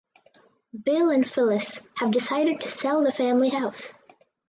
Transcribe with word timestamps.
Bill 0.83 1.11
and 1.11 1.23
Phylis 1.25 1.79
have 1.97 2.09
decided 2.09 2.61
to 2.61 2.67
sell 2.67 3.03
the 3.03 3.11
family 3.11 3.49
house. 3.49 3.93